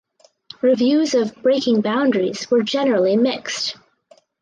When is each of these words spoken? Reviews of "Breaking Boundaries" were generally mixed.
Reviews 0.63 1.13
of 1.13 1.35
"Breaking 1.43 1.81
Boundaries" 1.81 2.49
were 2.49 2.63
generally 2.63 3.15
mixed. 3.17 3.75